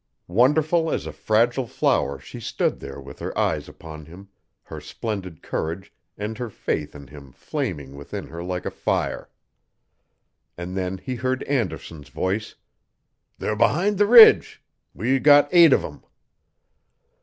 Wonderful 0.33 0.89
as 0.91 1.05
a 1.05 1.11
fragile 1.11 1.67
flower 1.67 2.17
she 2.17 2.39
stood 2.39 2.79
there 2.79 2.99
with 2.99 3.19
her 3.19 3.37
eyes 3.37 3.69
upon 3.69 4.07
him, 4.07 4.29
her 4.63 4.81
splendid 4.81 5.43
courage 5.43 5.93
and 6.17 6.39
her 6.39 6.49
faith 6.49 6.95
in 6.95 7.05
him 7.09 7.31
flaming 7.31 7.95
within 7.95 8.25
her 8.25 8.41
like 8.43 8.65
a 8.65 8.71
fire. 8.71 9.29
And 10.57 10.75
then 10.75 10.97
he 10.97 11.13
heard 11.17 11.43
Anderson's 11.43 12.09
voice: 12.09 12.55
"They're 13.37 13.55
behind 13.55 13.99
the 13.99 14.07
ridge. 14.07 14.63
We 14.95 15.19
got 15.19 15.47
eight 15.51 15.71
of 15.71 15.83
them." 15.83 16.03